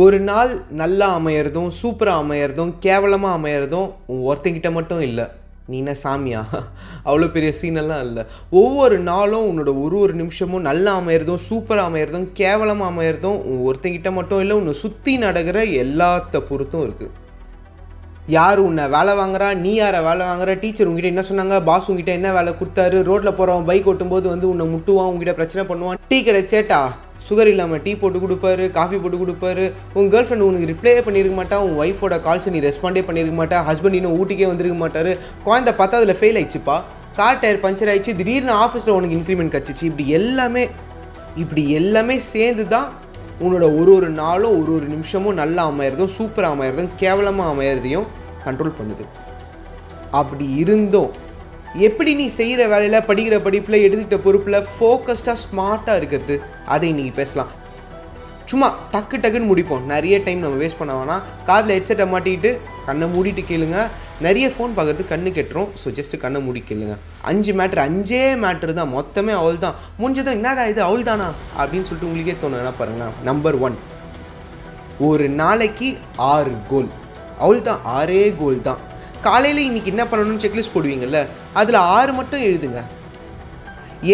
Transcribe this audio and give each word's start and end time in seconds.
ஒரு 0.00 0.18
நாள் 0.20 0.50
நல்லா 0.80 1.06
அமையிறதும் 1.18 1.68
சூப்பராக 1.80 2.22
அமையிறதும் 2.22 2.72
கேவலமாக 2.80 3.36
அமையிறதும் 3.38 3.86
உன் 4.12 4.24
ஒருத்தங்கிட்ட 4.28 4.70
மட்டும் 4.72 5.00
இல்லை. 5.00 5.24
நீ 5.70 5.76
என்ன 5.82 5.94
சாமியா? 6.02 6.40
அவ்வளோ 7.08 7.26
பெரிய 7.36 7.50
சீனெல்லாம் 7.60 8.02
இல்லை. 8.08 8.22
ஒவ்வொரு 8.62 8.96
நாளும் 9.10 9.46
உன்னோட 9.50 9.72
ஒரு 9.84 9.96
ஒரு 10.04 10.14
நிமிஷமும் 10.14 10.66
நல்லா 10.68 10.92
அமையிறதும் 11.00 11.40
சூப்பராக 11.48 11.90
அமையிறதும் 11.90 12.28
கேவலமாக 12.40 12.92
அமையிறதும் 12.92 13.38
உன் 13.50 13.64
ஒருத்தங்கிட்ட 13.68 14.12
மட்டும் 14.18 14.42
இல்லை 14.44 14.56
உன்னை 14.56 14.74
சுற்றி 14.82 15.14
நடக்கிற 15.24 15.64
எல்லாத்த 15.84 16.42
பொறுத்தும் 16.50 16.84
இருக்குது 16.88 17.14
யார் 18.36 18.58
உன்னை 18.68 18.86
வேலை 18.96 19.12
வாங்குறா? 19.18 19.50
நீ 19.64 19.74
யாரை 19.74 20.00
வேலை 20.10 20.24
வாங்குற? 20.26 20.58
டீச்சர் 20.62 20.88
உங்ககிட்ட 20.88 21.14
என்ன 21.14 21.26
சொன்னாங்க? 21.28 21.58
பாஸ் 21.64 21.86
உங்ககிட்ட 21.88 22.12
என்ன 22.18 22.30
வேலை 22.32 22.52
கொடுத்தாரு? 22.52 22.96
ரோட்டில் 23.10 23.36
போகிறவன் 23.38 23.68
பைக் 23.72 23.88
ஓட்டும்போது 23.92 24.28
வந்து 24.34 24.48
உன்னை 24.48 24.66
முட்டுவான் 24.74 25.10
உங்ககிட்ட 25.10 25.34
பிரச்சனை 25.38 25.64
பண்ணுவான். 25.70 26.00
டீ 26.10 26.18
கடை 26.22 26.42
சேட்டா? 26.54 26.80
சுகர் 27.26 27.50
இல்லாமல் 27.52 27.82
டீ 27.84 27.92
போட்டு 28.02 28.18
கொடுப்பாரு 28.24 28.64
காஃபி 28.76 28.96
போட்டு 29.02 29.18
கொடுப்பாரு. 29.22 29.64
உங்கள் 29.96 30.12
கேர்ள் 30.12 30.26
ஃப்ரெண்ட் 30.28 30.46
உனக்கு 30.48 30.68
ரிப்ளையே 30.72 31.00
பண்ணியிருக்க 31.06 31.36
மாட்டா 31.40 31.56
உன் 31.66 31.78
ஒய்ஃபோட 31.82 32.16
கால்ஸை 32.26 32.52
நீ 32.54 32.60
ரெஸ்பாண்டே 32.68 33.02
பண்ணியிருக்க 33.08 33.36
மாட்டா 33.40 33.58
ஹஸ்பண்ட் 33.68 33.98
இன்னும் 33.98 34.16
ஊட்டிக்கே 34.20 34.48
வந்திருக்க 34.52 34.78
மாட்டாரு. 34.84 35.12
குழந்தை 35.46 35.74
பார்த்தா 35.80 36.00
அதில் 36.00 36.18
ஃபெயில் 36.20 36.38
ஆயிடுச்சுப்பா. 36.40 36.76
கார் 37.18 37.40
டயர் 37.42 37.62
பஞ்சர் 37.64 37.90
ஆயிடுச்சு. 37.92 38.14
திடீர்னு 38.20 38.54
ஆஃபீஸில் 38.64 38.96
உனக்கு 38.98 39.18
இன்க்ரிமெண்ட் 39.18 39.54
கிடச்சிச்சு 39.54 39.84
இப்படி 39.90 40.06
எல்லாமே 40.20 40.64
இப்படி 41.42 41.62
எல்லாமே 41.80 42.16
சேர்ந்து 42.32 42.64
தான் 42.74 42.88
உன்னோட 43.44 43.64
ஒரு 43.80 43.90
ஒரு 43.96 44.08
நாளும் 44.22 44.54
ஒரு 44.60 44.70
ஒரு 44.76 44.86
நிமிஷமும் 44.94 45.36
நல்லா 45.40 45.64
அமையறதும் 45.70 46.14
சூப்பராக 46.18 46.54
அமையறதும் 46.56 46.92
கேவலமாக 47.02 47.52
அமையறதையும் 47.54 48.06
கண்ட்ரோல் 48.44 48.78
பண்ணுது. 48.78 49.04
அப்படி 50.20 50.46
இருந்தும் 50.62 51.10
எப்படி 51.86 52.10
நீ 52.18 52.26
செய்கிற 52.40 52.60
வேலையில் 52.72 53.06
படிக்கிற 53.08 53.36
படிப்பில் 53.46 53.84
எடுத்துக்கிட்ட 53.86 54.18
பொறுப்பில் 54.26 54.66
ஃபோக்கஸ்டாக 54.74 55.38
ஸ்மார்ட்டாக 55.44 56.00
இருக்கிறது 56.00 56.36
அதை 56.74 56.90
நீங்கள் 56.98 57.18
பேசலாம். 57.20 57.50
சும்மா 58.50 58.68
டக்கு 58.92 59.16
டக்குன்னு 59.22 59.48
முடிப்போம். 59.50 59.82
நிறைய 59.92 60.16
டைம் 60.26 60.44
நம்ம 60.44 60.58
வேஸ்ட் 60.60 60.78
பண்ண 60.80 60.92
வேணாம். 60.98 61.24
காதில் 61.48 61.74
ஹெட்செட்டை 61.76 62.06
மாட்டிக்கிட்டு 62.12 62.50
கண்ணை 62.86 63.06
மூடிட்டு 63.14 63.42
கேளுங்க. 63.50 63.78
நிறைய 64.26 64.46
ஃபோன் 64.54 64.76
பார்க்குறது 64.76 65.04
கண்ணு 65.10 65.30
கெட்டுரும். 65.38 65.68
ஸோ 65.80 65.90
ஜஸ்ட்டு 65.98 66.22
கண்ணை 66.24 66.40
மூடி 66.46 66.60
கேளுங்க. 66.70 66.94
அஞ்சு 67.30 67.52
மேட்ரு 67.58 67.82
அஞ்சே 67.88 68.22
மேட்ரு 68.44 68.78
தான். 68.80 68.92
மொத்தமே 68.96 69.34
அவள் 69.40 69.62
தான் 69.66 69.78
முடிஞ்சதும் 70.00 70.36
என்னடா 70.38 70.64
இது 70.72 70.82
அவள் 70.88 71.08
தானா 71.10 71.28
அப்படின்னு 71.60 71.88
சொல்லிட்டு 71.88 72.10
உங்களுக்கே 72.10 72.36
தோணும். 72.44 72.64
என்ன 72.94 73.12
நம்பர் 73.30 73.58
ஒன் 73.68 73.78
ஒரு 75.08 75.26
நாளைக்கு 75.42 75.90
ஆறு 76.32 76.54
கோல் 76.70 76.88
அவள் 77.44 77.66
தான் 77.70 77.82
ஆறே 77.98 78.22
கோல் 78.40 78.66
தான். 78.68 78.80
காலையில் 79.26 79.66
இன்றைக்கி 79.68 79.90
என்ன 79.92 80.04
பண்ணணும்னு 80.10 80.42
செக்லிஸ்ட் 80.42 80.74
போடுவீங்கல்ல 80.74 81.20
அதில் 81.60 81.78
ஆறு 81.96 82.12
மட்டும் 82.18 82.42
எழுதுங்க. 82.48 82.80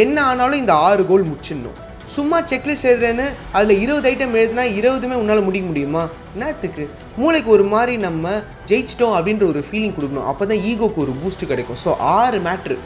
என்ன 0.03 0.17
ஆனாலும் 0.29 0.61
இந்த 0.63 0.75
ஆறு 0.87 1.03
கோல் 1.11 1.27
முடிச்சிடணும். 1.31 1.79
சும்மா 2.15 2.39
செக்லிஸ்ட் 2.51 2.89
எழுதுறேன்னு 2.91 3.27
அதில் 3.57 3.81
இருபது 3.85 4.09
ஐட்டம் 4.11 4.37
எழுதுனா 4.41 4.65
இருபதுமே 4.79 5.17
உன்னால் 5.21 5.47
முடிக்க 5.47 5.67
முடியுமா? 5.71 6.03
என்னத்துக்கு? 6.35 6.85
மூளைக்கு 7.21 7.51
ஒரு 7.57 7.65
மாதிரி 7.73 7.95
நம்ம 8.07 8.35
ஜெயிச்சிட்டோம் 8.71 9.15
அப்படின்ற 9.19 9.47
ஒரு 9.53 9.63
ஃபீலிங் 9.69 9.95
கொடுக்கணும். 9.97 10.29
அப்போ 10.33 10.47
தான் 10.51 10.63
ஈகோக்கு 10.71 11.03
ஒரு 11.05 11.15
பூஸ்ட் 11.21 11.45
கிடைக்கும். 11.53 11.81
ஸோ 11.85 11.93
ஆறு 12.17 12.41
மேட்ரு 12.49 12.79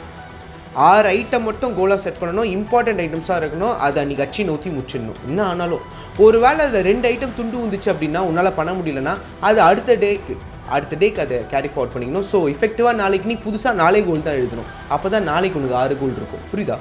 ஆறு 0.89 1.07
ஐட்டம் 1.17 1.47
மட்டும் 1.49 1.73
கோலாக 1.77 1.99
செட் 2.05 2.19
பண்ணணும். 2.21 2.49
இம்பார்ட்டண்ட் 2.57 3.01
ஐட்டம்ஸாக 3.05 3.39
இருக்கணும். 3.41 3.75
அதை 3.85 3.97
அன்றைக்கி 4.03 4.23
அச்சி 4.27 4.43
நோத்தி 4.49 4.69
முடிச்சிடணும். 4.75 5.19
என்ன 5.29 5.39
ஆனாலும். 5.51 5.83
ஒரு 6.25 6.37
வேளை 6.45 6.61
அதை 6.69 6.79
ரெண்டு 6.91 7.05
ஐட்டம் 7.13 7.35
துண்டு 7.39 7.63
வந்துச்சு 7.63 7.89
அப்படின்னா 7.93 8.21
உன்னால் 8.29 8.57
பண்ண 8.59 8.71
முடியலன்னா 8.77 9.15
அது 9.47 9.59
அடுத்த 9.69 9.95
டேக்கு 10.05 10.33
அடுத்த 10.75 10.97
டேக்கு 11.01 11.21
அதை 11.25 11.37
கேரி 11.53 11.69
ஃபார்வர்ட் 11.73 11.93
பண்ணிக்கணும். 11.95 12.25
ஸோ 12.31 12.37
இஃபெக்டிவாக 12.53 12.95
நாளைக்கு 13.01 13.29
நீ 13.31 13.35
புதுசாக 13.45 13.73
நாளை 13.81 14.01
கோல் 14.07 14.25
தான் 14.27 14.39
எழுதணும். 14.41 14.69
அப்போ 14.95 15.07
தான் 15.15 15.27
நாளைக்கு 15.31 15.59
உனக்கு 15.61 15.77
ஆறு 15.81 15.95
கோல் 16.01 16.17
இருக்கும். 16.21 16.43
புரியுதா? 16.51 16.77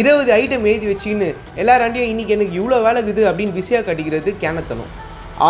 இருபது 0.00 0.30
ஐட்டம் 0.40 0.66
எழுதி 0.70 0.86
வச்சுக்கின்னு 0.90 1.28
எல்லாராண்டியும் 1.62 2.10
இன்றைக்கி 2.12 2.34
எனக்கு 2.36 2.54
இவ்வளோ 2.60 2.76
வேலை 2.86 2.98
இருக்குது 3.00 3.24
அப்படின்னு 3.30 3.56
பிஸியாக 3.58 3.84
கட்டிக்கிறது 3.88 4.32
கேனத்தனம். 4.44 4.90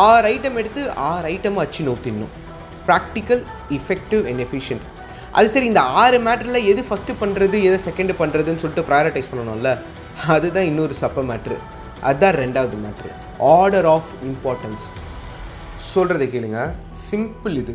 ஆறு 0.05 0.27
ஐட்டம் 0.33 0.59
எடுத்து 0.61 0.83
ஆறு 1.11 1.27
ஐட்டமாக 1.35 1.65
அச்சு 1.67 1.83
நோக்கிடணும் 1.89 2.33
ப்ராக்டிக்கல் 2.89 3.43
இஃபெக்டிவ் 3.79 4.23
அண்ட் 4.31 4.43
எஃபிஷியன்ட் 4.47 4.87
அது 5.39 5.49
சரி 5.55 5.67
இந்த 5.73 5.83
ஆறு 6.03 6.19
மேட்டரில் 6.27 6.67
எது 6.71 6.83
ஃபஸ்ட்டு 6.89 7.19
பண்ணுறது 7.21 7.57
எதை 7.69 7.79
செகண்ட் 7.89 8.13
பண்ணுறதுன்னு 8.21 8.63
சொல்லிட்டு 8.63 8.87
ப்ரையாரிட்டைஸ் 8.89 9.31
பண்ணணும்ல? 9.33 9.73
அதுதான் 10.35 10.69
இன்னொரு 10.71 10.95
சப்ப 11.03 11.23
மேட்ரு 11.31 11.57
அதுதான் 12.09 12.37
ரெண்டாவது 12.43 12.79
மேட்ரு 12.85 13.11
ஆர்டர் 13.55 13.89
ஆஃப் 13.95 14.11
இம்பார்ட்டன்ஸ் 14.31 14.87
சொல்கிறத 15.95 16.25
கேளுங்க. 16.35 16.61
சிம்பிள் 17.11 17.55
இது. 17.63 17.75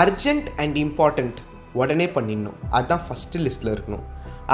அர்ஜென்ட் 0.00 0.48
அண்ட் 0.56 0.76
இம்பார்ட்டண்ட் 0.84 1.38
உடனே 1.80 2.06
பண்ணிடணும். 2.16 2.58
அதுதான் 2.70 3.02
ஃபஸ்ட்டு 3.06 3.42
லிஸ்ட்டில் 3.44 3.72
இருக்கணும். 3.74 4.04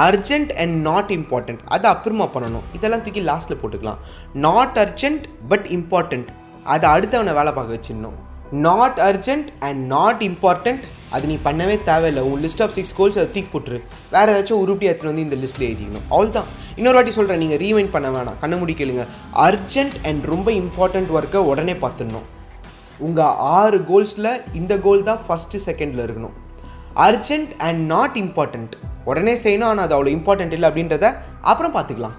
அர்ஜென்ட் 0.07 0.51
அண்ட் 0.61 0.75
நாட் 0.89 1.11
இம்பார்ட்டண்ட் 1.15 1.61
அதை 1.75 1.87
அப்புறமா 1.91 2.25
பண்ணணும். 2.35 2.65
இதெல்லாம் 2.77 3.03
தூக்கி 3.05 3.21
லாஸ்ட்டில் 3.21 3.59
போட்டுக்கலாம். 3.61 3.99
நாட் 4.47 4.77
அர்ஜென்ட் 4.83 5.25
பட் 5.51 5.67
இம்பார்ட்டண்ட் 5.77 6.29
அதை 6.63 6.89
அடுத்தவனை 6.95 7.33
வேலை 7.39 7.51
பார்க்க 7.57 7.77
வச்சிடணும். 7.77 8.17
Not 8.51 8.99
urgent 9.09 9.49
and 9.67 9.81
not 9.95 10.21
important 10.29 10.85
அது 11.15 11.27
நீ 11.27 11.35
பண்ணவே 11.43 11.75
தேவையில்லை. 11.89 12.23
உன் 12.29 12.41
லிஸ்ட் 12.45 12.63
ஆஃப் 12.63 12.73
சிக்ஸ் 12.77 12.95
கோல்ஸ் 12.97 13.19
அதை 13.19 13.29
தூக்கி 13.35 13.49
போட்டுரு. 13.53 13.79
வேறு 14.15 14.33
ஏதாச்சும் 14.33 14.61
உருப்படியாக 14.63 14.91
எடுத்துகிட்டு 14.93 15.11
வந்து 15.11 15.27
இந்த 15.27 15.37
லிஸ்ட்டில் 15.43 15.67
எழுதிக்கணும். 15.69 16.07
அவள் 16.09 16.35
தான் 16.37 16.49
இன்னொரு 16.75 16.97
வாட்டி 16.97 17.11
சொல்கிறேன் 17.11 17.41
நீங்கள் 17.43 17.61
ரீவைண்ட் 17.65 17.93
பண்ண 17.95 18.09
வேணாம். 18.17 18.39
கண்ண 18.41 18.55
முடி 18.55 18.73
கேளுங்க. 18.73 19.05
அர்ஜென்ட் 19.47 19.97
அண்ட் 20.09 20.25
ரொம்ப 20.33 20.51
இம்பார்ட்டண்ட் 20.61 21.09
ஒர்க்கை 21.19 21.41
உடனே 21.53 21.73
பார்த்துடணும். 21.85 22.27
உங்கள் 23.07 23.35
ஆறு 23.57 23.77
கோல்ஸில் 23.89 24.31
இந்த 24.59 24.73
கோல் 24.85 25.07
தான் 25.09 25.21
ஃபஸ்ட்டு 25.25 25.61
செகண்டில் 25.67 26.03
இருக்கணும். 26.05 26.35
அர்ஜென்ட் 27.07 27.51
அண்ட் 27.67 27.81
நாட் 27.93 28.17
இம்பார்ட்டண்ட் 28.23 28.73
உடனே 29.09 29.35
செய்யணும் 29.43 29.69
ஆனால் 29.69 29.85
அது 29.87 29.95
அவ்வளோ 29.97 30.11
இம்பார்ட்டண்ட் 30.17 30.55
இல்லை 30.55 30.67
அப்படின்றத 30.69 31.05
அப்புறம் 31.51 31.75
பார்த்துக்கலாம். 31.77 32.17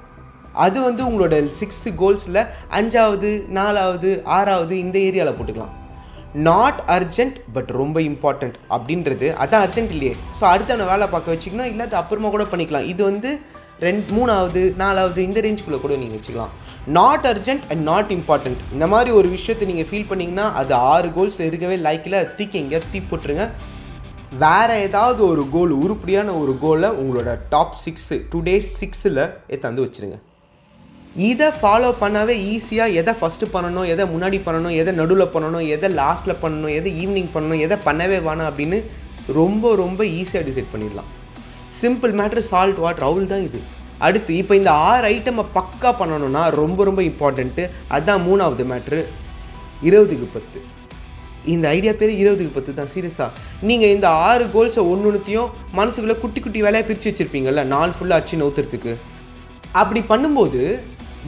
அது 0.65 0.79
வந்து 0.87 1.03
உங்களோட 1.09 1.35
சிக்ஸ்த்து 1.59 1.91
கோல்ஸில் 2.01 2.41
அஞ்சாவது 2.79 3.31
நாலாவது 3.59 4.11
ஆறாவது 4.39 4.75
இந்த 4.85 4.97
ஏரியாவில் 5.09 5.37
போட்டுக்கலாம். 5.39 5.75
நாட் 6.49 6.81
அர்ஜென்ட் 6.97 7.39
பட் 7.55 7.71
ரொம்ப 7.81 7.97
இம்பார்ட்டண்ட் 8.09 8.57
அப்படின்றது 8.77 9.29
அதான் 9.45 9.65
அர்ஜென்ட் 9.67 9.95
இல்லையே. 9.95 10.15
ஸோ 10.39 10.45
அடுத்தவனை 10.53 10.87
வேலை 10.93 11.07
பார்க்க 11.15 11.35
வச்சுக்கணும் 11.35 11.71
இல்லை 11.73 11.85
அது 11.89 11.97
அப்புறமா 12.03 12.31
கூட 12.35 12.45
பண்ணிக்கலாம். 12.53 12.89
இது 12.93 13.03
வந்து 13.11 13.31
ரெண்டு 13.87 14.11
மூணாவது 14.17 14.63
நாலாவது 14.83 15.21
இந்த 15.29 15.41
ரேஞ்சுக்குள்ளே 15.47 15.81
கூட 15.85 15.95
நீங்கள் 16.03 16.19
வச்சுக்கலாம். 16.19 16.55
Not 16.87 17.27
urgent 17.31 17.65
and 17.71 17.83
not 17.91 18.11
important 18.17 18.61
இந்த 18.73 18.87
மாதிரி 18.87 19.11
ஒரு 19.11 19.29
விஷயத்தை 19.29 19.67
நீங்கள் 19.71 19.89
ஃபீல் 19.89 20.09
பண்ணிங்கன்னா 20.11 20.53
அது 20.61 20.75
ஆறு 20.75 21.09
கோல்ஸில் 21.17 21.47
இருக்கவே 21.49 21.77
லைக்கில் 21.77 22.19
தூக்கி 22.39 22.79
தீ 22.93 23.01
போட்டுருங்க. 23.11 23.47
வேறு 24.45 24.75
ஏதாவது 24.87 25.29
ஒரு 25.29 25.49
கோல் 25.53 25.71
உருப்படியான 25.85 26.35
ஒரு 26.41 26.59
கோலை 26.59 26.89
உங்களோட 27.03 27.39
டாப் 27.49 27.77
சிக்ஸு 27.85 28.19
டூ 28.33 28.41
டேஸ் 28.49 28.69
சிக்ஸில் 28.81 29.23
ஏற்றாந்து 29.55 29.85
வச்சுருங்க. 29.85 30.19
இதை 31.29 31.49
ஃபாலோ 31.61 31.91
பண்ணாவே 32.03 32.35
ஈஸியாக 32.55 32.97
எதை 33.01 33.15
ஃபஸ்ட்டு 33.21 33.53
பண்ணணும் 33.55 33.87
எதை 33.93 34.05
முன்னாடி 34.13 34.41
பண்ணணும் 34.47 34.77
எதை 34.81 34.95
நடுவில் 35.01 35.33
பண்ணணும் 35.35 35.67
எதை 35.77 35.91
லாஸ்ட்டில் 36.01 36.41
பண்ணணும் 36.43 36.75
எதை 36.79 36.93
ஈவினிங் 37.03 37.31
பண்ணணும் 37.35 37.63
எதை 37.67 37.79
பண்ணவே 37.87 38.19
வேணாம் 38.29 38.51
அப்படின்னு 38.51 38.81
ரொம்ப 39.39 39.75
ரொம்ப 39.75 40.05
ஈஸியாக 40.05 40.47
டிசைட் 40.49 40.73
பண்ணிடலாம். 40.75 41.11
சிம்பிள் 41.81 42.15
மேட்ரு 42.21 42.39
சால்ட் 42.39 42.81
வாட் 42.85 43.03
அவுல் 43.09 43.31
தான் 43.33 43.45
இது. 43.49 43.61
அடுத்து 44.07 44.33
இப்போ 44.41 44.55
இந்த 44.61 44.71
ஆறு 44.91 45.05
ஐட்டமை 45.15 45.45
பக்கா 45.57 45.91
பண்ணணும்னா 46.01 46.43
ரொம்ப 46.61 46.85
ரொம்ப 46.89 47.01
இம்பார்ட்டண்ட்டு 47.11 47.65
அதுதான் 47.95 48.23
மூணாவது 48.29 48.65
மேட்ரு 48.73 49.01
இருபதுக்கு 49.89 50.29
பத்து. 50.37 50.61
இந்த 51.53 51.67
ஐடியா 51.77 51.93
பேர் 52.01 52.13
இருபதுக்கு 52.23 52.55
பத்து 52.57 52.73
தான். 52.79 52.91
சீரியஸாக 52.95 53.31
நீங்கள் 53.69 53.93
இந்த 53.97 54.07
ஆறு 54.29 54.45
கோல்ஸை 54.55 54.83
ஒன்று 54.93 55.09
ஒன்றுத்தையும் 55.11 55.51
மனசுக்குள்ளே 55.79 56.17
குட்டி 56.23 56.41
குட்டி 56.45 56.61
வேலையாக 56.65 56.87
பிரித்து 56.89 57.11
வச்சுருப்பீங்கள்ல 57.11 57.63
நாள் 57.75 57.95
ஃபுல்லாக 57.97 58.21
அச்சு 58.23 58.41
நவுத்துறதுக்கு. 58.43 58.93
அப்படி 59.81 60.01
பண்ணும்போது 60.13 60.63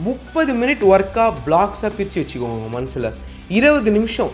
முப்பது 0.07 0.51
மினிட் 0.61 0.83
ஒர்க்காக 0.93 1.31
பிளாக்ஸாக 1.45 1.91
பிரித்து 1.97 2.19
வச்சுக்கோங்க 2.21 2.57
உங்கள் 2.59 2.75
மனசில். 2.75 3.09
இருபது 3.57 3.89
நிமிஷம். 3.97 4.31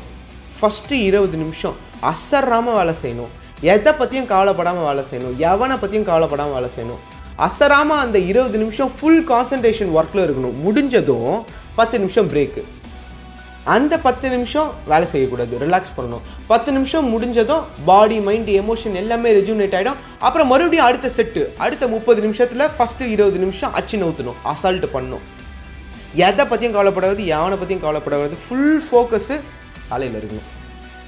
ஃபஸ்ட்டு 0.57 0.97
இருபது 1.09 1.37
நிமிஷம். 1.43 1.77
அசராமல் 2.11 2.77
வேலை 2.79 2.93
செய்யணும். 3.01 3.31
எதை 3.73 3.91
பற்றியும் 4.01 4.29
கவலைப்படாமல் 4.33 4.87
வேலை 4.89 5.03
செய்யணும். 5.09 5.33
எவனை 5.49 5.77
பற்றியும் 5.81 6.07
கவலைப்படாமல் 6.09 6.57
வேலை 6.57 6.69
செய்யணும். 6.75 7.01
அசராமல் 7.45 8.01
அந்த 8.05 8.17
இருபது 8.31 8.57
நிமிஷம் 8.63 8.91
ஃபுல் 8.97 9.23
கான்சன்ட்ரேஷன் 9.31 9.91
ஒர்க்கில் 9.99 10.25
இருக்கணும். 10.25 10.57
முடிஞ்சதும் 10.65 11.31
பத்து 11.79 11.95
நிமிஷம் 12.03 12.29
பிரேக்கு 12.33 12.63
அந்த 13.75 13.93
பத்து 14.05 14.27
நிமிஷம் 14.33 14.69
வேலை 14.91 15.07
செய்யக்கூடாது. 15.13 15.53
ரிலாக்ஸ் 15.63 15.95
பண்ணணும். 15.97 16.23
பத்து 16.51 16.69
நிமிஷம் 16.75 17.09
முடிஞ்சதும் 17.13 17.65
பாடி 17.89 18.17
மைண்ட் 18.27 18.49
எமோஷன் 18.61 18.95
எல்லாமே 19.01 19.29
ரெஜூனேட் 19.39 19.75
ஆகிடும் 19.79 19.99
அப்புறம் 20.27 20.49
மறுபடியும் 20.51 20.87
அடுத்த 20.87 21.11
செட்டு 21.17 21.41
அடுத்த 21.65 21.87
முப்பது 21.95 22.19
நிமிஷத்தில் 22.25 22.65
ஃபஸ்ட்டு 22.77 23.09
இருபது 23.15 23.39
நிமிஷம் 23.43 23.75
அச்சு 23.79 23.97
நவுத்தணும் 24.03 24.39
அசால்ட் 24.53 24.87
பண்ணணும். 24.95 25.25
எதை 26.27 26.45
பற்றியும் 26.51 26.75
கவலைப்படாது 26.77 27.21
எவனை 27.35 27.57
பற்றியும் 27.61 27.83
கவலைப்படாது 27.85 28.37
ஃபுல் 28.45 28.81
ஃபோக்கஸு 28.87 29.37
வேலையில் 29.91 30.17
இருக்கணும். 30.21 30.47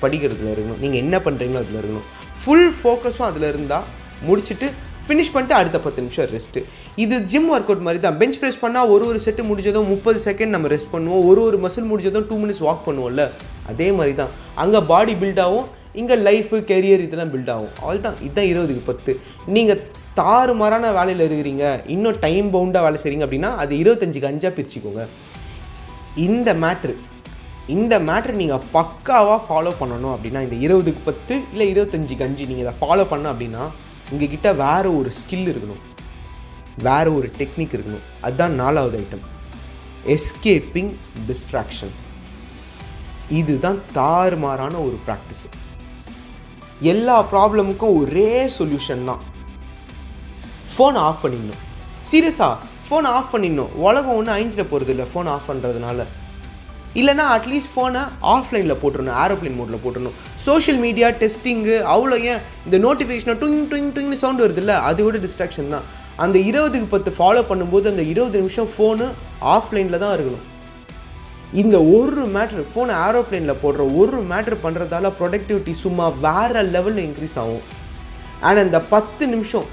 படிக்கிறதுல 0.03 0.51
இருக்கணும். 0.53 0.79
நீங்கள் 0.83 1.01
என்ன 1.05 1.17
பண்ணுறீங்களோ 1.25 1.61
அதில் 1.63 1.79
இருக்கணும். 1.81 2.07
ஃபுல் 2.43 2.69
ஃபோக்கஸும் 2.79 3.27
அதில் 3.31 3.49
இருந்தால் 3.51 3.87
முடிச்சுட்டு 4.27 4.69
ஃபினிஷ் 5.11 5.31
பண்ணிட்டு 5.35 5.55
அடுத்த 5.59 5.77
பத்து 5.85 6.03
நிமிஷம் 6.03 6.27
ரெஸ்ட்டு 6.35 6.59
இது 7.03 7.15
ஜிம் 7.31 7.47
ஒர்க் 7.53 7.69
அவுட் 7.71 7.85
மாதிரி 7.85 7.99
தான் 8.03 8.17
பெஞ்ச் 8.19 8.37
ப்ரெஸ் 8.41 8.59
பண்ணால் 8.63 8.91
ஒரு 8.93 9.03
ஒரு 9.11 9.19
செட்டு 9.23 9.43
முடிஞ்சதும் 9.47 9.89
முப்பது 9.93 10.19
செகண்ட் 10.25 10.53
நம்ம 10.55 10.69
ரெஸ்ட் 10.73 10.91
பண்ணுவோம். 10.93 11.23
ஒரு 11.29 11.41
ஒரு 11.47 11.57
மசில் 11.63 11.89
முடிஞ்சதும் 11.89 12.27
டூ 12.29 12.35
மினிட்ஸ் 12.43 12.63
வாக் 12.67 12.85
பண்ணுவோம்ல. 12.87 13.23
அதே 13.71 13.87
மாதிரி 13.97 14.13
தான் 14.21 14.31
அங்கே 14.63 14.79
பாடி 14.91 15.15
பில்ட் 15.23 15.41
ஆகும். 15.45 15.67
இங்கே 16.01 16.15
லைஃபு 16.27 16.57
கெரியர் 16.71 17.03
இதெல்லாம் 17.07 17.33
பில்ட் 17.33 17.51
ஆகும். 17.55 17.73
தான் 18.07 18.17
இதுதான் 18.27 18.49
இருபதுக்கு 18.51 18.83
பத்து. 18.91 19.13
நீங்கள் 19.57 19.81
தாறுமாறான 20.21 20.93
வேலையில் 20.99 21.25
இருக்கிறீங்க. 21.27 21.65
இன்னும் 21.95 22.19
டைம் 22.25 22.47
பவுண்டாக 22.55 22.85
வேலை 22.87 22.97
செய்கிறீங்க 23.03 23.27
அப்படின்னா 23.27 23.51
அது 23.65 23.75
இருபத்தஞ்சுக்கு 23.83 24.31
அஞ்சாக 24.31 24.53
பிரிச்சுக்கோங்க. 24.57 25.03
இந்த 26.27 26.49
மேட்ரு 26.63 26.95
இந்த 27.75 27.95
மேட்ரு 28.07 28.33
நீங்கள் 28.41 28.65
பக்காவாக 28.79 29.39
ஃபாலோ 29.47 29.71
பண்ணணும் 29.83 30.13
அப்படின்னா 30.15 30.41
இந்த 30.47 30.57
இருபதுக்கு 30.65 31.01
பத்து 31.11 31.33
இல்லை 31.53 31.67
இருபத்தஞ்சுக்கு 31.73 32.27
அஞ்சு 32.27 32.51
நீங்கள் 32.51 32.65
இதை 32.65 32.75
ஃபாலோ 32.81 33.03
பண்ணோம் 33.11 33.33
அப்படின்னா 33.33 33.63
உங்ககிட்ட 34.11 34.53
வேறு 34.53 34.97
ஒரு 34.97 35.11
ஸ்கில் 35.19 35.49
இருக்கணும். 35.53 35.81
வேறு 36.77 37.17
ஒரு 37.17 37.31
டெக்னிக் 37.37 37.75
இருக்கணும். 37.77 38.05
அதுதான் 38.21 38.53
நாலாவது 38.53 38.97
ஐட்டம் 38.99 39.25
எஸ்கேப்பிங் 40.07 40.93
டிஸ்ட்ராக்ஷன் 41.27 41.93
இதுதான் 43.29 43.81
தாறுமாறான 43.95 44.73
ஒரு 44.87 44.99
ப்ராக்டிஸ் 45.07 45.43
எல்லா 46.79 47.23
ப்ராப்ளமுக்கும் 47.23 47.95
ஒரே 47.95 48.45
சொல்யூஷன் 48.45 49.03
தான். 49.03 49.21
ஃபோன் 50.73 50.97
ஆஃப் 51.07 51.25
பண்ணிடணும். 51.25 51.61
சீரியஸாக 52.11 52.57
ஃபோன் 52.89 53.07
ஆஃப் 53.17 53.35
பண்ணிடணும். 53.35 53.73
உலகம் 53.87 54.15
ஒன்றும் 54.15 54.35
அழிஞ்சிட 54.35 54.63
போகிறது 54.63 54.91
இல்லை 54.91 55.05
ஃபோன் 55.13 55.29
ஆஃப் 55.29 55.49
பண்ணுறதுனால 55.49 56.05
இல்லைனா 56.99 57.25
அட்லீஸ்ட் 57.35 57.71
ஃபோனை 57.73 58.01
ஆஃப்லைனில் 58.35 58.79
போட்டுருணும் 58.81 59.17
ஏரோப்ளைன் 59.23 59.57
மோடில் 59.59 59.81
போட்டுருணும் 59.83 60.15
சோஷியல் 60.45 60.79
மீடியா 60.85 61.09
டெஸ்டிங்கு 61.21 61.75
அவ்வளோ 61.93 62.17
ஏன்? 62.31 62.41
இந்த 62.65 62.77
நோட்டிஃபிகேஷனை 62.85 63.35
டுங் 63.41 63.59
டுங் 63.71 63.89
டுங்னு 63.95 64.21
சவுண்ட் 64.23 64.43
வருது 64.45 64.61
இல்லை 64.63 64.75
அது 64.89 65.01
விட 65.05 65.19
டிஸ்ட்ராக்ஷன் 65.25 65.73
தான். 65.75 65.85
அந்த 66.23 66.37
இருபதுக்கு 66.49 66.87
பத்து 66.95 67.11
ஃபாலோ 67.17 67.43
பண்ணும்போது 67.51 67.85
அந்த 67.91 68.03
இருபது 68.13 68.39
நிமிஷம் 68.41 68.69
ஃபோனு 68.73 69.05
ஆஃப்லைனில் 69.55 70.01
தான் 70.03 70.13
இருக்கணும். 70.15 70.45
இந்த 71.61 71.77
ஒரு 71.97 72.23
மேட்ரு 72.35 72.63
ஃபோனை 72.73 72.93
ஏரோப்ளேனில் 73.07 73.61
போடுற 73.63 73.85
ஒரு 74.01 74.19
மேட்ரு 74.31 74.57
பண்ணுறதால 74.65 75.11
ப்ரொடக்டிவிட்டி 75.19 75.73
சும்மா 75.83 76.07
வேறு 76.25 76.63
லெவலில் 76.75 77.05
இன்க்ரீஸ் 77.07 77.37
ஆகும். 77.43 77.63
ஆனால் 78.47 78.65
இந்த 78.67 78.79
பத்து 78.93 79.23
நிமிஷம் 79.33 79.67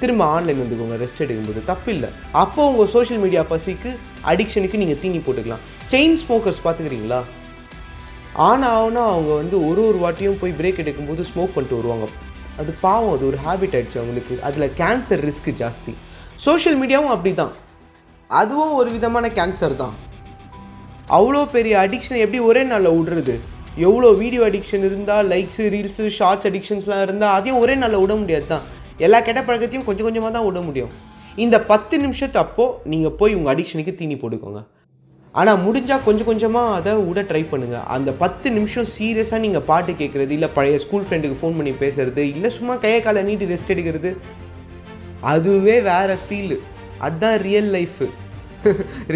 திரும்ப 0.00 0.24
ஆன்லைன் 0.34 0.60
வந்துக்கோங்க 0.62 0.96
ரெஸ்ட் 1.02 1.22
எடுக்கும்போது. 1.24 1.60
தப்பு 1.70 1.88
இல்லை 1.94 2.08
அப்போ 2.42 2.60
உங்கள் 2.70 2.90
சோஷியல் 2.94 3.20
மீடியா 3.24 3.42
பசிக்கு 3.52 3.90
அடிக்ஷனுக்கு 4.32 4.80
நீங்கள் 4.82 5.00
தீனி 5.02 5.20
போட்டுக்கலாம். 5.26 5.64
செயின் 5.92 6.16
ஸ்மோக்கர்ஸ் 6.22 6.62
பார்த்துக்கிறீங்களா 6.66 7.20
ஆன் 8.48 8.66
ஆகுனா 8.72 9.02
அவங்க 9.12 9.30
வந்து 9.40 9.56
ஒரு 9.68 9.80
ஒரு 9.90 9.98
வாட்டியும் 10.04 10.40
போய் 10.42 10.56
பிரேக் 10.58 10.82
எடுக்கும்போது 10.82 11.22
ஸ்மோக் 11.30 11.54
பண்ணிட்டு 11.54 11.78
வருவாங்க. 11.78 12.06
அது 12.60 12.70
பாவம் 12.84 13.12
அது 13.14 13.24
ஒரு 13.30 13.38
ஹேபிட் 13.46 13.74
ஆகிடுச்சு 13.78 14.00
அவங்களுக்கு. 14.02 14.34
அதில் 14.48 14.74
கேன்சர் 14.80 15.24
ரிஸ்க் 15.28 15.50
ஜாஸ்தி. 15.62 15.92
சோஷியல் 16.46 16.78
மீடியாவும் 16.80 17.14
அப்படி 17.14 17.32
தான் 17.42 17.54
அதுவும் 18.30 18.74
ஒரு 18.80 18.88
விதமான 18.96 19.26
கேன்சர் 19.38 19.74
தான். 19.82 19.94
அவ்வளோ 21.18 21.42
பெரிய 21.56 21.74
அடிக்ஷன் 21.84 22.22
எப்படி 22.24 22.40
ஒரே 22.48 22.62
நாளில் 22.70 22.96
விடுறது? 22.96 23.34
எவ்வளோ 23.86 24.08
வீடியோ 24.22 24.42
அடிக்ஷன் 24.48 24.84
இருந்தால் 24.88 25.28
லைக்ஸு 25.32 25.64
ரீல்ஸு 25.74 26.04
ஷார்ட்ஸ் 26.18 26.48
அடிக்ஷன்ஸ்லாம் 26.50 27.02
இருந்தால் 27.06 27.34
அதையும் 27.38 27.60
ஒரே 27.64 27.74
நாளில் 27.82 28.02
விட 28.04 28.14
முடியாது 28.22 28.46
தான் 28.52 28.64
எல்லா 29.06 29.18
கெட்ட 29.26 29.40
பழக்கத்தையும் 29.48 29.86
கொஞ்சம் 29.88 30.06
கொஞ்சமாக 30.08 30.32
தான் 30.36 30.46
விட 30.48 30.60
முடியும். 30.68 30.92
இந்த 31.44 31.56
பத்து 31.72 31.94
நிமிஷத்து 32.04 32.38
அப்போது 32.44 32.90
நீங்கள் 32.92 33.16
போய் 33.20 33.36
உங்கள் 33.38 33.52
அடிக்ஷனுக்கு 33.54 33.94
தீனி 34.00 34.16
போட்டுக்கோங்க. 34.22 34.60
ஆனால் 35.34 35.60
முடிஞ்சால் 35.64 36.04
கொஞ்சம் 36.06 36.28
கொஞ்சமாக 36.28 36.76
அதை 36.78 36.92
விட 37.08 37.20
ட்ரை 37.30 37.42
பண்ணுங்கள் 37.50 37.84
அந்த 37.94 38.10
பத்து 38.22 38.48
நிமிஷம் 38.54 38.86
சீரியஸாக 38.94 39.40
நீங்கள் 39.44 39.64
பாட்டு 39.70 39.92
கேட்குறது 40.00 40.32
இல்லை 40.36 40.48
பழைய 40.56 40.78
ஸ்கூல் 40.84 41.04
ஃப்ரெண்டுக்கு 41.08 41.36
ஃபோன் 41.40 41.56
பண்ணி 41.58 41.72
பேசுறது 41.82 42.22
இல்லை 42.34 42.50
சும்மா 42.56 42.74
கையை 42.84 43.00
காலை 43.06 43.22
நீட்டி 43.28 43.48
ரெஸ்ட் 43.52 43.72
எடுக்கிறது 43.74 44.10
அதுவே 45.32 45.76
வேற 45.90 46.16
ஃபீலு 46.24 46.56
அதுதான் 47.06 47.36
ரியல் 47.48 47.70
லைஃபு 47.76 48.08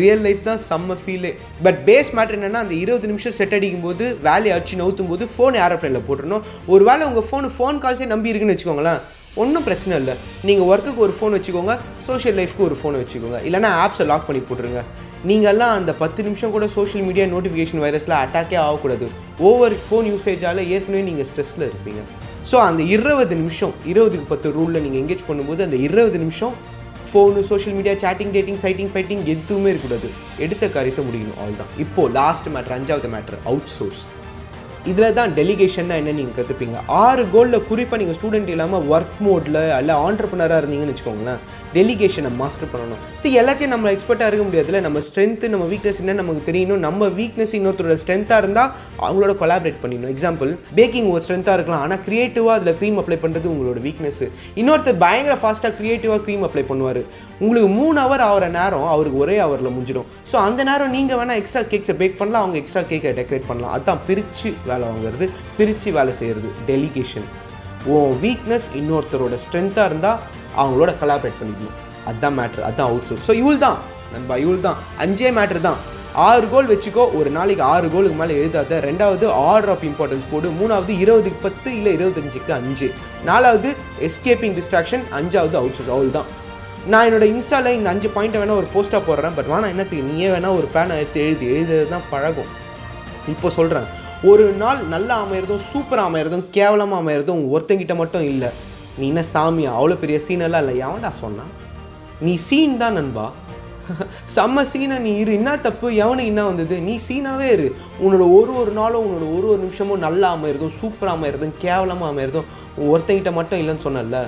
ரியல் 0.01 0.23
லைஃப் 0.27 0.43
தான் 0.51 0.61
செம்ம 0.69 0.97
ஃபீலு 1.03 1.31
பட் 1.65 1.79
பேஸ் 1.89 2.13
மேட்ரு 2.17 2.37
என்னென்னா 2.39 2.61
அந்த 2.65 2.75
இருபது 2.83 3.07
நிமிஷம் 3.11 3.37
செட் 3.39 3.57
அடிக்கும் 3.57 3.87
போது 3.87 4.05
வேலையை 4.29 4.53
அடிச்சு 4.57 4.81
நவுத்தும் 4.83 5.11
போது 5.13 5.25
ஃபோன் 5.35 5.59
ஏரோப்ளைனில் 5.65 6.07
போட்டுருணும் 6.09 6.45
ஒரு 6.75 6.85
வேளை 6.91 7.03
உங்கள் 7.11 7.27
ஃபோனு 7.31 7.51
ஃபோன் 7.57 7.83
கால்ஸே 7.85 8.09
நம்பி 8.13 8.33
இருக்குன்னு 8.33 8.57
வச்சுக்கோங்களேன். 8.57 9.01
ஒன்றும் 9.41 9.65
பிரச்சனை 9.67 9.95
இல்லை. 10.01 10.15
நீங்கள் 10.49 10.67
ஒர்க்குக்கு 10.71 11.03
ஒரு 11.05 11.15
ஃபோன் 11.19 11.35
வச்சுக்கோங்க 11.37 11.75
சோஷியல் 12.07 12.37
லைஃப்க்கு 12.39 12.65
ஒரு 12.67 12.77
ஃபோன் 12.81 12.97
வச்சுக்கோங்க. 13.01 13.39
இல்லைனா 13.49 13.71
ஆப்ஸை 13.85 14.05
லாக் 14.11 14.27
பண்ணி 14.29 14.43
போட்டுருங்க. 14.49 14.83
நீங்கள்லாம் 15.31 15.75
அந்த 15.79 15.93
பத்து 16.03 16.21
நிமிஷம் 16.27 16.53
கூட 16.57 16.67
சோஷியல் 16.75 17.05
மீடியா 17.09 17.25
நோட்டிஃபிகேஷன் 17.35 17.83
வைரஸில் 17.85 18.15
அட்டாக்கே 18.23 18.59
ஆகக்கூடாது. 18.65 19.07
ஓவர் 19.51 19.77
ஃபோன் 19.85 20.09
யூசேஜால் 20.13 20.61
ஏற்கனவே 20.75 21.03
நீங்கள் 21.09 21.29
ஸ்ட்ரெஸ்ஸில் 21.31 21.67
இருப்பீங்க. 21.71 22.03
ஸோ 22.51 22.57
அந்த 22.69 22.83
இருபது 22.95 23.35
நிமிஷம் 23.43 23.75
இருபதுக்கு 23.93 24.27
பத்து 24.33 24.49
ரூலில் 24.57 24.85
நீங்கள் 24.87 25.03
எங்கேஜ் 25.03 25.27
பண்ணும்போது 25.29 25.61
அந்த 25.67 25.79
இருபது 25.89 26.19
நிமிஷம் 26.25 26.55
phone 27.11 27.43
social 27.51 27.77
media 27.79 27.95
chatting 28.05 28.33
dating 28.37 28.61
sighting 28.65 28.91
fighting 28.95 29.23
எதுவுமே 29.35 29.71
இருக்கக்கூடாது. 29.73 30.11
எடுத்த 30.47 30.69
காரியத்தை 30.77 31.05
முடியணும் 31.09 31.39
அவ்வளோதான் 31.41 31.61
தான் 31.63 31.81
இப்போது 31.85 32.15
லாஸ்ட் 32.21 32.49
மேட்ரு 32.57 32.77
அஞ்சாவது 32.79 33.11
மேட்ரு 33.15 33.39
அவுட் 33.51 33.73
சோர்ஸ் 33.77 34.03
இதில் 34.91 35.17
தான் 35.19 35.33
டெலிகேஷன்னா 35.39 35.97
என்ன 36.01 36.13
நீங்கள் 36.19 36.37
கற்றுப்பீங்க 36.39 36.79
ஆறு 37.05 37.23
கோலில் 37.35 37.67
குறிப்பாக 37.69 37.99
நீங்கள் 38.01 38.17
ஸ்டூடெண்ட் 38.19 38.51
இல்லாமல் 38.55 38.87
ஒர்க் 38.93 39.19
மோடில் 39.27 39.59
அல்ல 39.79 39.97
ஆண்டர்பனராக 40.07 40.61
இருந்தீங்கன்னு 40.63 40.95
வச்சுக்கோங்களேன். 40.95 41.41
டெலிகேஷனை 41.77 42.31
மாஸ்டர் 42.41 42.71
பண்ணணும். 42.73 43.03
சரி 43.21 43.35
எல்லாத்தையும் 43.43 43.73
நம்ம 43.75 43.93
எக்ஸ்பர்ட்டாக 43.95 44.31
இருக்க 44.31 44.45
முடியாதுல 44.49 44.81
நம்ம 44.87 45.01
ஸ்ட்ரென்த்து 45.09 45.53
நம்ம 45.55 45.67
வீக்னஸ் 45.73 46.01
என்ன 46.05 46.17
நமக்கு 46.21 46.43
தெரியணும். 46.51 46.83
நம்ம 46.87 47.09
வீக்னஸ் 47.21 47.55
இன்னொருத்தரோட 47.59 47.97
ஸ்ட்ரென்த்தாக 48.03 48.43
இருந்தால் 48.45 48.71
அவங்களோட 49.05 49.35
கொலாபரேட் 49.43 49.81
பண்ணிடணும். 49.85 50.13
எக்ஸாம்பிள் 50.15 50.51
பேக்கிங் 50.81 51.11
ஒரு 51.15 51.23
ஸ்ட்ரென்த்தாக 51.27 51.57
இருக்கலாம். 51.59 51.85
ஆனால் 51.87 52.03
க்ரியேட்டிவாக 52.07 52.57
அதில் 52.59 52.77
க்ரீம் 52.81 52.99
அப்ளை 53.03 53.19
பண்ணுறது 53.25 53.53
உங்களோட 53.55 53.81
வீக்னஸ் 53.89 54.23
இன்னொருத்தர் 54.63 55.01
பயங்கர 55.07 55.37
ஃபாஸ்ட்டாக 55.45 55.75
க்ரியேட்டிவாக 55.81 56.21
க்ரீம் 56.27 56.45
அப்ளை 56.49 56.65
பண்ணுவார். 56.73 57.03
உங்களுக்கு 57.45 57.71
மூணு 57.79 57.99
ஹவர் 58.05 58.25
ஆகிற 58.29 58.49
நேரம் 58.57 58.89
அவருக்கு 58.95 59.21
ஒரே 59.25 59.37
ஹவரில் 59.43 59.73
முடிஞ்சிடும். 59.77 60.09
ஸோ 60.31 60.37
அந்த 60.47 60.61
நேரம் 60.71 60.93
நீங்கள் 60.97 61.19
வேணால் 61.21 61.39
எக்ஸ்ட்ரா 61.41 61.63
கேக்ஸை 61.73 61.95
பேக் 62.01 62.19
பண்ணலாம். 62.21 62.43
அவங்க 62.45 62.59
எக்ஸ்ட்ரா 62.63 62.83
கேக்கை 62.91 63.13
டெக்கரேட் 63.21 63.49
பண்ணலாம். 63.51 63.73
அதுதான் 63.77 64.03
பிரித்து 64.09 64.51
வேலை 64.69 64.85
வாங்குறது 64.91 65.29
பிரித்து 65.61 65.93
வேலை 65.99 66.13
செய்கிறது 66.21 66.51
டெலிகேஷன் 66.71 67.27
உன் 67.95 68.13
வீக்னஸ் 68.25 68.69
இன்னொருத்தரோட 68.81 69.37
ஸ்ட்ரென்த்தாக 69.45 69.89
இருந்தால் 69.91 70.21
அவங்களோட 70.63 70.93
கலாபரேட் 71.01 71.41
பண்ணிக்கணும். 71.41 71.79
அதுதான் 72.11 72.37
மேட்ரு 72.41 72.63
அதுதான் 72.69 72.91
அவுட் 72.91 73.09
சோர்ஸ் 73.09 73.27
ஸோ 73.31 73.35
இவள் 73.41 73.65
தான். 73.65 73.79
நண்பா 74.13 74.37
இவள் 74.45 74.67
தான். 74.69 74.79
அஞ்சே 75.05 75.31
மேட்ரு 75.39 75.63
தான். 75.67 75.81
ஆறு 76.29 76.47
கோல் 76.53 76.71
வச்சுக்கோ 76.73 77.05
ஒரு 77.19 77.29
நாளைக்கு 77.37 77.63
ஆறு 77.73 77.87
கோலுக்கு 77.93 78.17
மேலே 78.21 78.35
எழுதாத 78.41 78.81
ரெண்டாவது 78.87 79.27
ஆர்டர் 79.51 79.73
ஆஃப் 79.75 79.85
இம்பார்ட்டன்ஸ் 79.91 80.27
போடு 80.33 80.49
மூணாவது 80.61 80.95
இருபதுக்கு 81.05 81.41
பத்து 81.47 81.69
இல்லை 81.79 81.93
இருபத்தஞ்சுக்கு 81.99 82.53
அஞ்சு. 82.59 82.89
நாலாவது 83.31 83.71
எஸ்கேப்பிங் 84.09 84.57
டிஸ்ட்ராக்ஷன் 84.59 85.05
அஞ்சாவது 85.21 85.59
அவுட் 85.63 85.77
சோர்ஸ் 85.79 85.93
அவள் 85.97 86.17
தான். 86.19 86.31
நான் 86.91 87.07
என்னோட 87.07 87.25
இன்ஸ்டாவில் 87.33 87.77
இந்த 87.77 87.89
அஞ்சு 87.91 88.09
பாயிண்ட்டை 88.15 88.39
வேணால் 88.41 88.61
ஒரு 88.61 88.69
போஸ்ட்டாக 88.73 89.03
போடுறேன் 89.09 89.35
பட் 89.37 89.51
வேணா 89.51 89.67
என்னத்துக்கு 89.69 90.09
நீயே 90.13 90.29
வேணால் 90.29 90.57
ஒரு 90.61 90.69
பேனை 90.75 90.95
எடுத்து 90.97 91.21
எழுதி. 91.21 91.47
எழுதுறது 91.47 91.89
தான் 91.89 92.09
பழகும் 92.11 92.51
இப்போ 93.29 93.49
சொல்கிறேன் 93.49 93.87
ஒரு 94.31 94.45
நாள் 94.53 94.81
நல்லா 94.87 95.15
அமையிறதும் 95.25 95.63
சூப்பராக 95.73 96.11
அமையிறதும் 96.11 96.45
கேவலமாக 96.51 97.03
அமையிறதும் 97.03 97.43
ஒருத்தங்கிட்ட 97.53 97.95
மட்டும் 97.97 98.23
இல்லை. 98.23 98.51
நீ 98.99 99.07
என்ன 99.09 99.25
சாமியா? 99.35 99.71
அவ்வளோ 99.79 99.97
பெரிய 99.97 100.19
சீனெல்லாம் 100.27 100.63
இல்லை 100.65 100.75
எவன்டா 100.87 101.11
சொன்னான் 101.23 101.53
நீ 102.21 102.35
சீன் 102.49 102.77
தான் 102.77 102.99
நண்பா. 102.99 103.27
செம்ம 104.35 104.63
சீனை 104.73 104.99
நீ 104.99 105.13
இரு. 105.19 105.33
என்ன 105.33 105.57
தப்பு? 105.57 105.87
எவனுக்கு 106.05 106.33
என்ன 106.33 106.45
வந்தது? 106.45 106.77
நீ 106.81 106.99
சீனாவே 107.09 107.49
இரு. 107.57 107.67
உன்னோட 108.05 108.25
ஒரு 108.39 108.53
ஒரு 108.57 108.71
நாளும் 108.71 109.05
உன்னோட 109.07 109.27
ஒரு 109.37 109.47
ஒரு 109.49 109.61
நிமிஷமும் 109.61 110.05
நல்லா 110.07 110.29
அமையிறதும் 110.37 110.79
சூப்பராக 110.81 111.17
அமையிறதும் 111.19 111.55
கேவலமாக 111.59 112.13
அமையிறதும் 112.13 112.49
ஒருத்தங்கிட்ட 112.91 113.33
மட்டும் 113.33 113.61
இல்லைன்னு 113.63 113.87
சொன்னல 113.87 114.21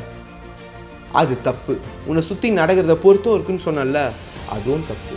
அது 1.21 1.35
தப்பு. 1.49 1.75
உன்னை 2.09 2.23
சுற்றி 2.29 2.49
நடக்கிறத 2.61 2.95
பொறுத்தும் 3.05 3.35
இருக்குன்னு 3.37 3.67
சொன்னல 3.69 4.01
அதுவும் 4.55 4.87
தப்பு. 4.91 5.17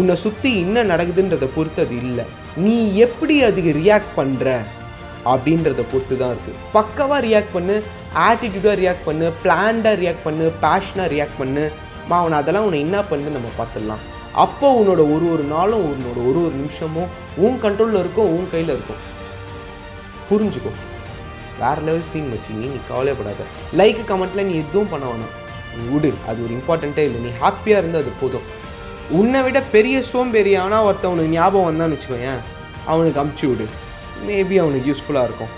உன்னை 0.00 0.14
சுற்றி 0.24 0.50
என்ன 0.64 0.82
நடக்குதுன்றதை 0.90 1.48
பொறுத்து 1.54 1.80
அது 1.84 1.96
இல்லை. 2.04 2.24
நீ 2.64 2.76
எப்படி 3.06 3.36
அதுக்கு 3.48 3.72
ரியாக்ட் 3.80 4.12
பண்ணுற 4.18 4.48
அப்படின்றத 5.32 5.82
பொறுத்து 5.92 6.14
தான் 6.20 6.32
இருக்குது 6.34 6.60
பக்கவாக 6.76 7.20
ரியாக்ட் 7.26 7.54
பண்ணு 7.56 7.74
ஆட்டிடியூடாக 8.28 8.76
ரியாக்ட் 8.82 9.06
பண்ணு 9.08 9.26
பிளான்டாக 9.42 9.94
ரியாக்ட் 10.02 10.26
பண்ணு 10.28 10.46
பேஷனாக 10.64 11.08
ரியாக்ட் 11.14 11.40
பண்ணு. 11.40 11.64
அவனை 12.20 12.36
அதெல்லாம் 12.38 12.66
உன்னை 12.68 12.80
என்ன 12.86 12.98
பண்ணு 13.10 13.34
நம்ம 13.36 13.50
பார்த்துடலாம். 13.58 14.04
அப்போ 14.44 14.68
உன்னோட 14.78 15.02
ஒரு 15.14 15.26
ஒரு 15.34 15.44
நாளும் 15.54 15.84
உன்னோட 15.90 16.18
ஒரு 16.30 16.38
ஒரு 16.46 16.54
நிமிஷமும் 16.60 17.10
உன் 17.44 17.58
கண்ட்ரோலில் 17.64 18.00
இருக்கும் 18.02 18.32
உன் 18.36 18.48
கையில் 18.52 18.72
இருக்கும். 18.76 19.02
புரிஞ்சுக்கும் 20.30 20.78
வேறு 21.58 21.82
லெவல் 21.82 22.08
சீன் 22.12 22.30
வச்சு 22.30 22.50
நீ 22.52 22.66
நீ 22.66 22.78
கவலைப்படாத 22.88 23.44
லைக் 23.76 24.00
கமெண்ட்டில் 24.08 24.48
நீ 24.50 24.54
எதுவும் 24.54 24.88
பண்ண 24.88 25.06
வேணாம். 25.06 25.34
நீ 25.76 25.92
விடு. 25.92 26.14
அது 26.26 26.38
ஒரு 26.44 26.54
இம்பார்ட்டண்ட்டே 26.58 26.98
இல்லை. 26.98 27.20
நீ 27.20 27.30
ஹாப்பியாக 27.42 27.82
இருந்து 27.82 27.98
அது 27.98 28.12
போதும். 28.20 28.46
உன்னை 29.10 29.42
விட 29.42 29.62
பெரிய 29.62 30.02
சோம்பேறி 30.02 30.54
ஆனால் 30.54 30.84
ஒருத்தவனுக்கு 30.84 31.34
ஞாபகம் 31.36 31.68
வந்தான்னு 31.68 31.96
வச்சுக்கோயேன். 31.96 32.40
அவனுக்கு 32.86 33.20
அமுச்சு 33.20 33.48
விடு. 33.48 33.66
மேபி 34.28 34.56
அவனுக்கு 34.56 34.92
யூஸ்ஃபுல்லாக 34.92 35.28
இருக்கும். 35.28 35.54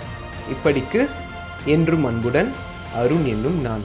இப்படிக்கு 0.53 1.09
என்றும் 1.65 2.05
அன்புடன் 2.05 2.51
அருண் 2.95 3.25
என்னும் 3.25 3.61
நான். 3.61 3.83